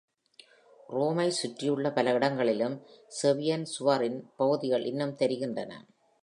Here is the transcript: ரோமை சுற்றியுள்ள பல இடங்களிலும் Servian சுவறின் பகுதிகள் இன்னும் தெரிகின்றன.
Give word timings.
ரோமை 0.87 1.31
சுற்றியுள்ள 1.31 1.91
பல 1.91 2.11
இடங்களிலும் 2.11 2.85
Servian 3.21 3.65
சுவறின் 3.79 4.23
பகுதிகள் 4.35 4.85
இன்னும் 4.85 5.15
தெரிகின்றன. 5.15 5.85